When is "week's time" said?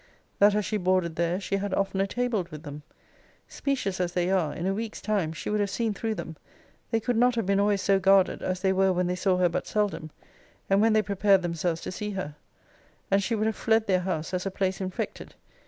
4.73-5.31